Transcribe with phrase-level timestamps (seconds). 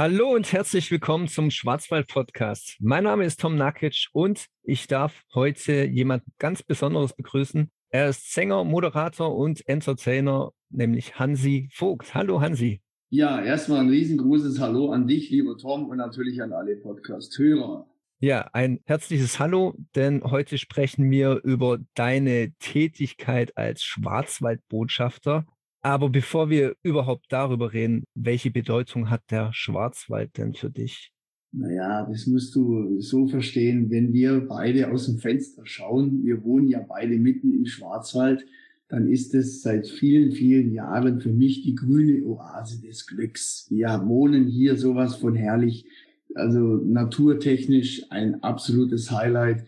[0.00, 2.76] Hallo und herzlich willkommen zum Schwarzwald-Podcast.
[2.78, 7.68] Mein Name ist Tom Nakic und ich darf heute jemanden ganz Besonderes begrüßen.
[7.90, 12.14] Er ist Sänger, Moderator und Entertainer, nämlich Hansi Vogt.
[12.14, 12.80] Hallo Hansi.
[13.10, 17.88] Ja, erstmal ein riesengroßes Hallo an dich, lieber Tom, und natürlich an alle Podcast-Hörer.
[18.20, 25.44] Ja, ein herzliches Hallo, denn heute sprechen wir über deine Tätigkeit als Schwarzwaldbotschafter.
[25.82, 31.12] Aber bevor wir überhaupt darüber reden, welche Bedeutung hat der Schwarzwald denn für dich?
[31.52, 36.68] Naja, das musst du so verstehen, wenn wir beide aus dem Fenster schauen, wir wohnen
[36.68, 38.44] ja beide mitten im Schwarzwald,
[38.88, 43.66] dann ist es seit vielen, vielen Jahren für mich die grüne Oase des Glücks.
[43.70, 45.86] Wir wohnen hier sowas von herrlich,
[46.34, 49.64] also naturtechnisch ein absolutes Highlight.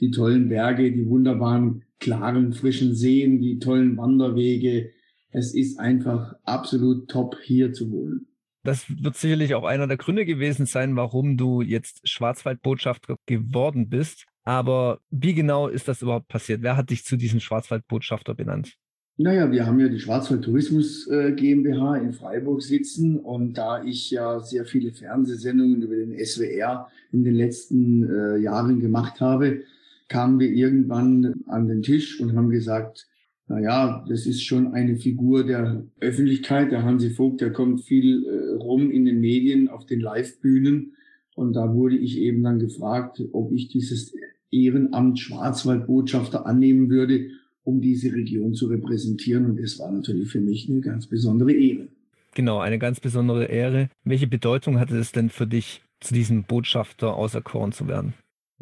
[0.00, 4.90] Die tollen Berge, die wunderbaren, klaren, frischen Seen, die tollen Wanderwege,
[5.34, 8.28] es ist einfach absolut top, hier zu wohnen.
[8.62, 14.24] Das wird sicherlich auch einer der Gründe gewesen sein, warum du jetzt Schwarzwaldbotschafter geworden bist.
[14.44, 16.62] Aber wie genau ist das überhaupt passiert?
[16.62, 18.76] Wer hat dich zu diesem Schwarzwaldbotschafter benannt?
[19.16, 24.10] Naja, wir haben ja die Schwarzwald Tourismus äh, GmbH in Freiburg sitzen und da ich
[24.10, 29.62] ja sehr viele Fernsehsendungen über den SWR in den letzten äh, Jahren gemacht habe,
[30.08, 33.08] kamen wir irgendwann an den Tisch und haben gesagt,
[33.46, 36.72] naja, das ist schon eine Figur der Öffentlichkeit.
[36.72, 40.94] Der Hansi Vogt, der kommt viel äh, rum in den Medien, auf den Live-Bühnen.
[41.34, 44.14] Und da wurde ich eben dann gefragt, ob ich dieses
[44.50, 47.28] Ehrenamt Schwarzwaldbotschafter annehmen würde,
[47.64, 49.46] um diese Region zu repräsentieren.
[49.46, 51.88] Und das war natürlich für mich eine ganz besondere Ehre.
[52.34, 53.90] Genau, eine ganz besondere Ehre.
[54.04, 58.14] Welche Bedeutung hatte es denn für dich, zu diesem Botschafter auserkoren zu werden?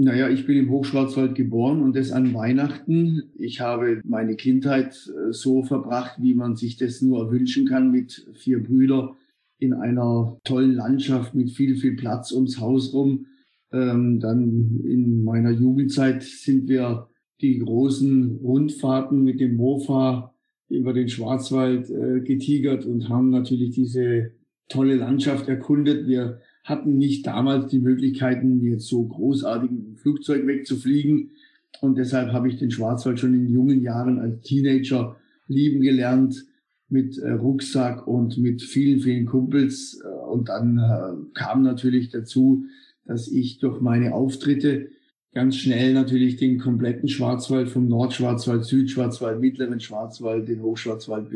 [0.05, 3.31] Naja, ich bin im Hochschwarzwald geboren und das an Weihnachten.
[3.39, 8.27] Ich habe meine Kindheit äh, so verbracht, wie man sich das nur wünschen kann, mit
[8.34, 9.11] vier Brüdern
[9.61, 13.27] in einer tollen Landschaft mit viel, viel Platz ums Haus rum.
[13.71, 17.06] Ähm, dann in meiner Jugendzeit sind wir
[17.41, 20.34] die großen Rundfahrten mit dem Mofa
[20.69, 24.32] über den Schwarzwald äh, getigert und haben natürlich diese
[24.69, 26.09] tolle Landschaft erkundet.
[26.09, 31.33] Wir hatten nicht damals die Möglichkeiten, jetzt so großartig mit dem Flugzeug wegzufliegen.
[31.81, 35.17] Und deshalb habe ich den Schwarzwald schon in jungen Jahren als Teenager
[35.49, 36.45] lieben gelernt
[36.89, 40.01] mit äh, Rucksack und mit vielen, vielen Kumpels.
[40.05, 42.65] Äh, und dann äh, kam natürlich dazu,
[43.05, 44.91] dass ich durch meine Auftritte
[45.34, 51.28] ganz schnell natürlich den kompletten Schwarzwald vom Nordschwarzwald, Südschwarzwald, Mittleren Schwarzwald, den Hochschwarzwald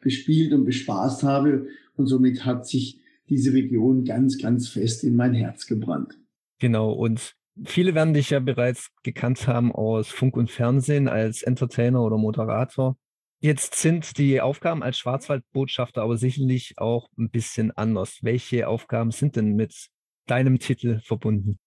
[0.00, 1.68] bespielt und bespaßt habe.
[1.96, 6.18] Und somit hat sich diese Region ganz, ganz fest in mein Herz gebrannt.
[6.58, 12.02] Genau, und viele werden dich ja bereits gekannt haben aus Funk und Fernsehen als Entertainer
[12.02, 12.96] oder Moderator.
[13.40, 18.20] Jetzt sind die Aufgaben als Schwarzwaldbotschafter aber sicherlich auch ein bisschen anders.
[18.22, 19.88] Welche Aufgaben sind denn mit
[20.26, 21.58] deinem Titel verbunden?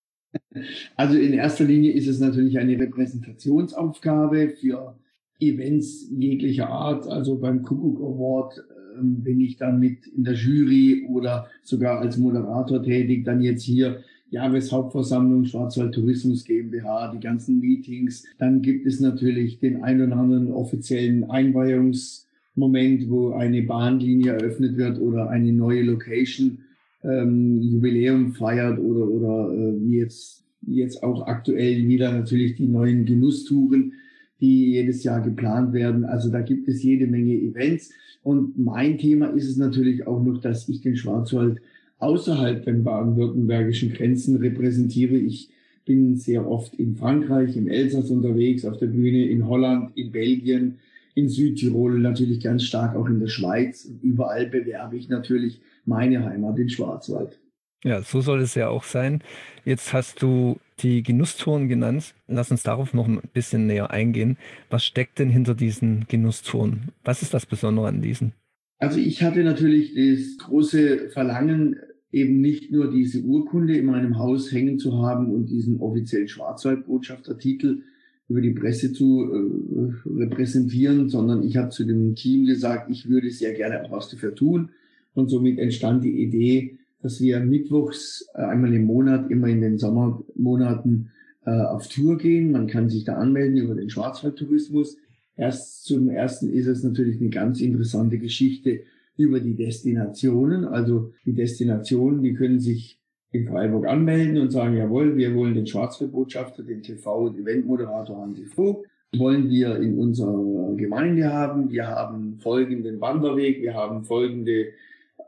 [0.96, 5.00] Also in erster Linie ist es natürlich eine Repräsentationsaufgabe für
[5.40, 7.08] Events jeglicher Art.
[7.08, 8.62] Also beim Kuckuck Award
[9.02, 14.04] bin ich dann mit in der Jury oder sogar als Moderator tätig, dann jetzt hier
[14.32, 18.26] Jahreshauptversammlung Schwarzwald Tourismus GmbH, die ganzen Meetings.
[18.38, 25.00] Dann gibt es natürlich den ein oder anderen offiziellen Einweihungsmoment, wo eine Bahnlinie eröffnet wird
[25.00, 26.60] oder eine neue Location
[27.04, 33.06] ähm, Jubiläum feiert oder, oder äh, wie jetzt, jetzt auch aktuell wieder natürlich die neuen
[33.06, 33.94] Genusstouren,
[34.42, 36.06] die jedes Jahr geplant werden.
[36.06, 37.92] Also da gibt es jede Menge Events.
[38.22, 41.62] Und mein Thema ist es natürlich auch noch, dass ich den Schwarzwald
[42.00, 45.16] außerhalb der baden-württembergischen Grenzen repräsentiere.
[45.16, 45.50] Ich
[45.86, 50.80] bin sehr oft in Frankreich, im Elsass unterwegs, auf der Bühne, in Holland, in Belgien,
[51.16, 53.86] in Südtirol, natürlich ganz stark auch in der Schweiz.
[53.86, 57.40] Und überall bewerbe ich natürlich meine Heimat, den Schwarzwald.
[57.84, 59.22] Ja, so soll es ja auch sein.
[59.66, 62.14] Jetzt hast du die Genusstouren genannt.
[62.28, 64.38] Lass uns darauf noch ein bisschen näher eingehen.
[64.70, 66.90] Was steckt denn hinter diesen Genusstouren?
[67.04, 68.34] Was ist das Besondere an diesen?
[68.80, 71.76] Also ich hatte natürlich das große Verlangen,
[72.12, 77.84] eben nicht nur diese Urkunde in meinem Haus hängen zu haben und diesen offiziellen Schwarzwaldbotschaftertitel
[78.30, 83.30] über die Presse zu äh, repräsentieren, sondern ich habe zu dem Team gesagt, ich würde
[83.30, 84.70] sehr gerne auch was dafür tun.
[85.14, 89.78] Und somit entstand die Idee, dass wir mittwochs äh, einmal im Monat, immer in den
[89.78, 91.12] Sommermonaten,
[91.46, 92.52] äh, auf Tour gehen.
[92.52, 94.98] Man kann sich da anmelden über den Schwarzwaldtourismus.
[95.36, 98.82] Erst zum ersten ist es natürlich eine ganz interessante Geschichte
[99.16, 100.66] über die Destinationen.
[100.66, 103.00] Also die Destinationen, die können sich
[103.32, 108.46] in Freiburg anmelden und sagen, jawohl, wir wollen den Schwarzwaldbotschafter, den TV- und Eventmoderator Hansi
[108.46, 108.88] Vogt,
[109.18, 111.70] wollen wir in unserer Gemeinde haben.
[111.70, 114.68] Wir haben folgenden Wanderweg, wir haben folgende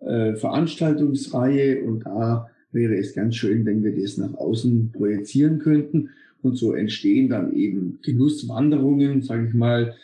[0.01, 6.09] äh, Veranstaltungsreihe und da wäre es ganz schön, wenn wir das nach außen projizieren könnten.
[6.42, 9.95] Und so entstehen dann eben Genusswanderungen, sage ich mal,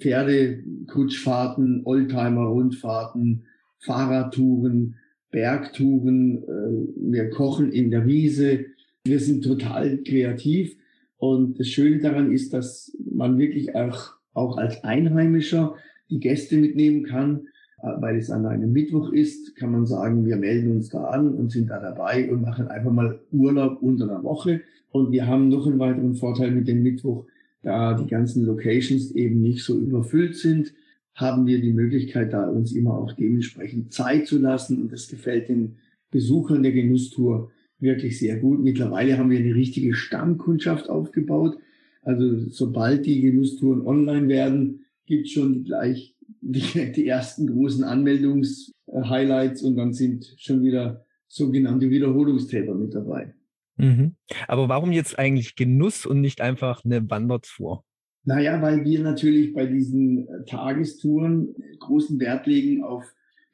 [0.00, 3.44] Pferdekutschfahrten, Oldtimer-Rundfahrten,
[3.78, 4.96] Fahrradtouren,
[5.30, 6.42] Bergtouren.
[6.42, 8.66] Äh, wir kochen in der Wiese.
[9.04, 10.76] Wir sind total kreativ.
[11.16, 15.76] Und das Schöne daran ist, dass man wirklich auch, auch als Einheimischer
[16.10, 17.48] die Gäste mitnehmen kann.
[17.84, 21.52] Weil es an einem Mittwoch ist, kann man sagen, wir melden uns da an und
[21.52, 24.62] sind da dabei und machen einfach mal Urlaub unter der Woche.
[24.90, 27.26] Und wir haben noch einen weiteren Vorteil mit dem Mittwoch,
[27.62, 30.72] da die ganzen Locations eben nicht so überfüllt sind,
[31.14, 34.80] haben wir die Möglichkeit, da uns immer auch dementsprechend Zeit zu lassen.
[34.80, 35.76] Und das gefällt den
[36.10, 37.50] Besuchern der Genusstour
[37.80, 38.62] wirklich sehr gut.
[38.62, 41.58] Mittlerweile haben wir eine richtige Stammkundschaft aufgebaut.
[42.02, 49.76] Also sobald die Genusstouren online werden, gibt schon gleich die, die ersten großen Anmeldungs-Highlights und
[49.76, 53.34] dann sind schon wieder sogenannte Wiederholungstäter mit dabei.
[53.76, 54.14] Mhm.
[54.46, 57.84] Aber warum jetzt eigentlich Genuss und nicht einfach eine Wandertour?
[58.24, 63.04] Naja, weil wir natürlich bei diesen äh, Tagestouren großen Wert legen auf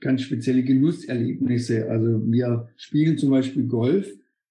[0.00, 1.90] ganz spezielle Genusserlebnisse.
[1.90, 4.08] Also wir spielen zum Beispiel Golf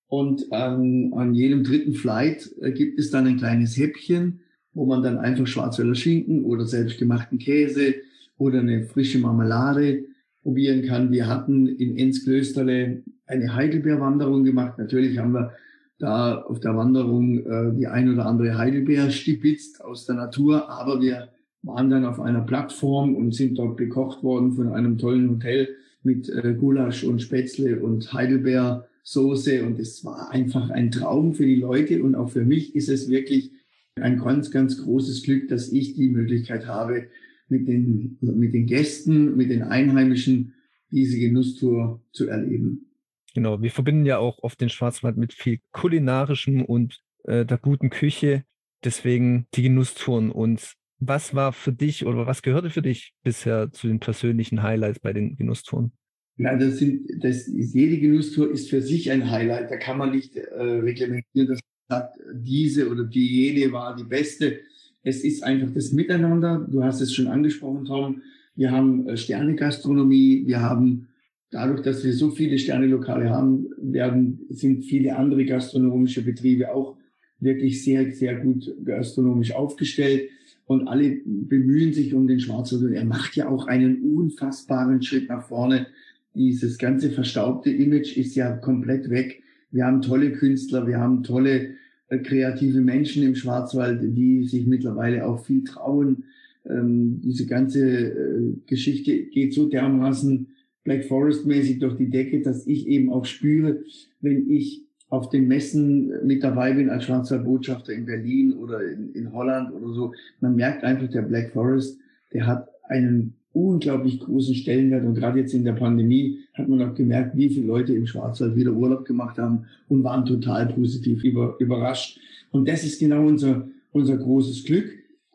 [0.08, 4.42] und an, an jedem dritten Flight äh, gibt es dann ein kleines Häppchen,
[4.74, 7.96] wo man dann einfach Schwarzwälder Schinken oder selbstgemachten Käse
[8.40, 10.06] oder eine frische Marmelade
[10.42, 11.12] probieren kann.
[11.12, 14.80] Wir hatten in Enzklösterle eine Heidelbeerwanderung gemacht.
[14.80, 15.52] Natürlich haben wir
[16.00, 21.02] da auf der Wanderung äh, die ein oder andere Heidelbeer stipitzt aus der Natur, aber
[21.02, 21.30] wir
[21.62, 25.68] waren dann auf einer Plattform und sind dort bekocht worden von einem tollen Hotel
[26.02, 31.58] mit äh, Gulasch und Spätzle und Heidelbeersoße und es war einfach ein Traum für die
[31.60, 33.52] Leute und auch für mich ist es wirklich
[33.96, 37.08] ein ganz, ganz großes Glück, dass ich die Möglichkeit habe,
[37.50, 40.54] mit den, mit den Gästen, mit den Einheimischen
[40.92, 42.90] diese Genusstour zu erleben.
[43.34, 47.90] Genau, wir verbinden ja auch oft den Schwarzwald mit viel kulinarischem und äh, der guten
[47.90, 48.44] Küche.
[48.84, 50.32] Deswegen die Genusstouren.
[50.32, 55.00] Und was war für dich oder was gehörte für dich bisher zu den persönlichen Highlights
[55.00, 55.92] bei den Genusstouren?
[56.38, 59.70] Ja, das sind, das ist, jede Genusstour ist für sich ein Highlight.
[59.70, 61.60] Da kann man nicht äh, reglementieren, dass
[61.90, 64.62] man sagt, diese oder die jene war die beste.
[65.04, 66.68] Es ist einfach das Miteinander.
[66.70, 68.22] Du hast es schon angesprochen, Tom.
[68.56, 70.44] Wir haben äh, Sternegastronomie.
[70.46, 71.08] Wir haben
[71.52, 76.98] dadurch, dass wir so viele Sternelokale haben, werden, sind viele andere gastronomische Betriebe auch
[77.40, 80.30] wirklich sehr, sehr gut gastronomisch aufgestellt.
[80.66, 82.84] Und alle bemühen sich um den Schwarzwald.
[82.84, 85.88] Und er macht ja auch einen unfassbaren Schritt nach vorne.
[86.36, 89.42] Dieses ganze verstaubte Image ist ja komplett weg.
[89.72, 91.76] Wir haben tolle Künstler, wir haben tolle
[92.18, 96.24] kreative Menschen im Schwarzwald, die sich mittlerweile auch viel trauen.
[96.68, 100.48] Ähm, diese ganze äh, Geschichte geht so dermaßen
[100.84, 103.84] Black Forest mäßig durch die Decke, dass ich eben auch spüre,
[104.22, 109.34] wenn ich auf den Messen mit dabei bin als Schwarzwaldbotschafter in Berlin oder in, in
[109.34, 110.14] Holland oder so.
[110.40, 112.00] Man merkt einfach, der Black Forest,
[112.34, 116.94] der hat einen unglaublich großen Stellenwert und gerade jetzt in der Pandemie hat man auch
[116.94, 121.56] gemerkt, wie viele Leute im Schwarzwald wieder Urlaub gemacht haben und waren total positiv über,
[121.60, 122.20] überrascht.
[122.52, 124.92] Und das ist genau unser, unser großes Glück.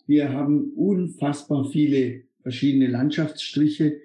[0.07, 3.97] Wir haben unfassbar viele verschiedene Landschaftsstriche.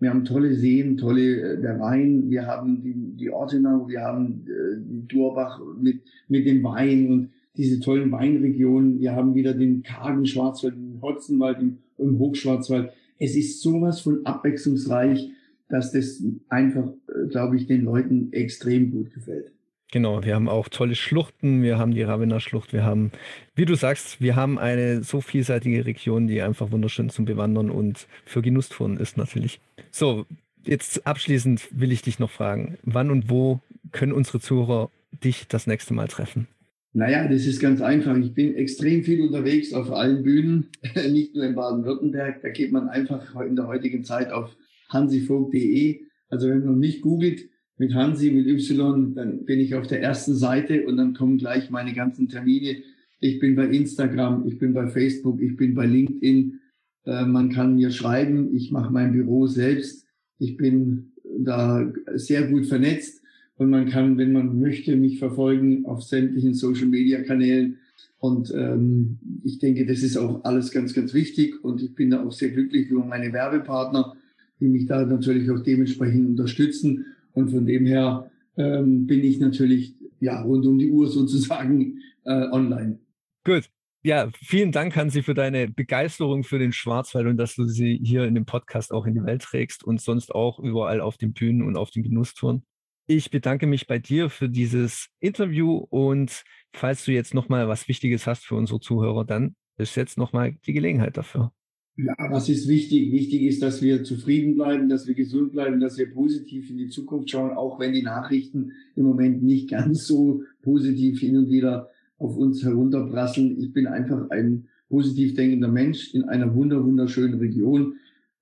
[0.00, 2.30] Wir haben tolle Seen, tolle äh, der Wein.
[2.30, 7.30] Wir haben die, die Ortenau, wir haben äh, die Durbach mit, mit dem Wein und
[7.56, 9.00] diese tollen Weinregionen.
[9.00, 14.24] Wir haben wieder den kargen Schwarzwald, den Hotzenwald im, im Hochschwarzwald es ist sowas von
[14.24, 15.30] abwechslungsreich,
[15.68, 19.52] dass das einfach, äh, glaube ich, den Leuten extrem gut gefällt.
[19.90, 23.10] Genau, wir haben auch tolle Schluchten, wir haben die Ravener Schlucht, wir haben,
[23.54, 28.06] wie du sagst, wir haben eine so vielseitige Region, die einfach wunderschön zum Bewandern und
[28.26, 29.60] für Genusstouren ist natürlich.
[29.90, 30.26] So,
[30.62, 33.60] jetzt abschließend will ich dich noch fragen, wann und wo
[33.90, 34.90] können unsere Zuhörer
[35.24, 36.48] dich das nächste Mal treffen?
[36.92, 38.16] Naja, das ist ganz einfach.
[38.16, 40.68] Ich bin extrem viel unterwegs auf allen Bühnen,
[41.10, 42.40] nicht nur in Baden-Württemberg.
[42.42, 44.56] Da geht man einfach in der heutigen Zeit auf
[44.88, 46.00] hansivogt.de.
[46.28, 50.34] Also wenn man mich googelt mit Hansi, mit Y, dann bin ich auf der ersten
[50.34, 52.82] Seite und dann kommen gleich meine ganzen Termine.
[53.20, 56.60] Ich bin bei Instagram, ich bin bei Facebook, ich bin bei LinkedIn.
[57.04, 60.06] Äh, man kann mir schreiben, ich mache mein Büro selbst.
[60.38, 63.17] Ich bin da sehr gut vernetzt.
[63.58, 67.78] Und man kann, wenn man möchte, mich verfolgen auf sämtlichen Social-Media-Kanälen.
[68.18, 71.62] Und ähm, ich denke, das ist auch alles ganz, ganz wichtig.
[71.64, 74.14] Und ich bin da auch sehr glücklich über meine Werbepartner,
[74.60, 77.06] die mich da natürlich auch dementsprechend unterstützen.
[77.32, 82.48] Und von dem her ähm, bin ich natürlich ja rund um die Uhr sozusagen äh,
[82.50, 83.00] online.
[83.44, 83.68] Gut.
[84.04, 88.24] Ja, vielen Dank, Hansi, für deine Begeisterung für den Schwarzwald und dass du sie hier
[88.24, 91.62] in dem Podcast auch in die Welt trägst und sonst auch überall auf den Bühnen
[91.62, 92.62] und auf den Genusstouren.
[93.10, 98.26] Ich bedanke mich bei dir für dieses Interview und falls du jetzt nochmal was Wichtiges
[98.26, 101.50] hast für unsere Zuhörer, dann ist jetzt nochmal die Gelegenheit dafür.
[101.96, 103.10] Ja, was ist wichtig?
[103.10, 106.90] Wichtig ist, dass wir zufrieden bleiben, dass wir gesund bleiben, dass wir positiv in die
[106.90, 111.88] Zukunft schauen, auch wenn die Nachrichten im Moment nicht ganz so positiv hin und wieder
[112.18, 113.58] auf uns herunterprasseln.
[113.58, 117.94] Ich bin einfach ein positiv denkender Mensch in einer wunder wunderschönen Region.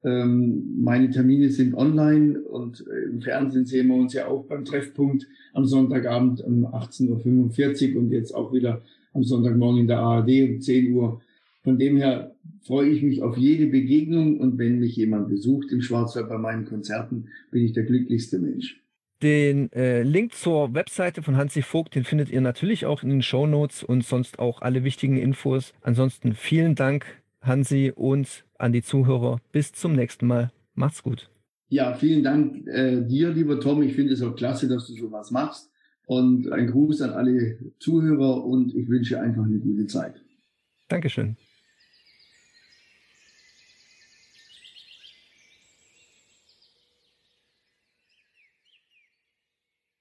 [0.07, 4.65] Ähm, meine Termine sind online und äh, im Fernsehen sehen wir uns ja auch beim
[4.65, 8.83] Treffpunkt am Sonntagabend um 18.45 Uhr und jetzt auch wieder
[9.15, 11.21] am Sonntagmorgen in der ARD um 10 Uhr.
[11.65, 15.81] Von dem her freue ich mich auf jede Begegnung und wenn mich jemand besucht im
[15.81, 18.81] Schwarzwald bei meinen Konzerten, bin ich der glücklichste Mensch.
[19.25, 23.23] Den äh, Link zur Webseite von Hansi Vogt, den findet ihr natürlich auch in den
[23.23, 25.75] Show Notes und sonst auch alle wichtigen Infos.
[25.81, 27.07] Ansonsten vielen Dank,
[27.47, 29.41] Hansi, und an die Zuhörer.
[29.53, 30.53] Bis zum nächsten Mal.
[30.75, 31.31] Macht's gut.
[31.69, 33.83] Ja, vielen Dank äh, dir, lieber Tom.
[33.83, 35.71] Ich finde es auch klasse, dass du sowas machst.
[36.07, 40.23] Und ein Gruß an alle Zuhörer und ich wünsche einfach eine gute Zeit.
[40.89, 41.37] Dankeschön.